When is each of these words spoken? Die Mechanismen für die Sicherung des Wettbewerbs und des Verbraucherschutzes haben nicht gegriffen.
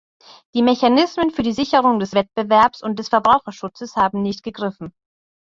Die 0.55 0.63
Mechanismen 0.63 1.29
für 1.29 1.43
die 1.43 1.51
Sicherung 1.53 1.99
des 1.99 2.13
Wettbewerbs 2.13 2.81
und 2.81 2.97
des 2.97 3.09
Verbraucherschutzes 3.09 3.95
haben 3.97 4.23
nicht 4.23 4.41
gegriffen. 4.41 4.95